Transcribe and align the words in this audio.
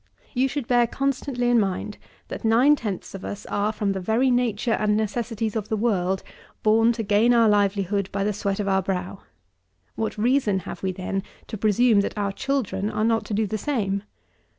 You 0.33 0.47
should 0.47 0.67
bear 0.67 0.87
constantly 0.87 1.47
in 1.47 1.59
mind, 1.59 1.99
that 2.29 2.43
nine 2.43 2.75
tenths 2.75 3.13
of 3.13 3.23
us 3.23 3.45
are, 3.45 3.71
from 3.71 3.91
the 3.91 3.99
very 3.99 4.31
nature 4.31 4.71
and 4.71 4.97
necessities 4.97 5.55
of 5.55 5.69
the 5.69 5.77
world, 5.77 6.23
born 6.63 6.91
to 6.93 7.03
gain 7.03 7.35
our 7.35 7.47
livelihood 7.47 8.09
by 8.11 8.23
the 8.23 8.33
sweat 8.33 8.59
of 8.59 8.67
our 8.67 8.81
brow. 8.81 9.21
What 9.93 10.17
reason 10.17 10.61
have 10.61 10.81
we, 10.81 10.91
then, 10.91 11.21
to 11.45 11.55
presume, 11.55 11.99
that 12.01 12.17
our 12.17 12.31
children 12.31 12.89
are 12.89 13.03
not 13.05 13.25
to 13.25 13.35
do 13.35 13.45
the 13.45 13.59
same? 13.59 14.01